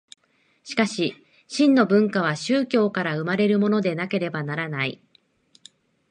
[0.63, 1.13] しかし
[1.47, 4.99] 真の文化は宗教から生まれるものでなければならない。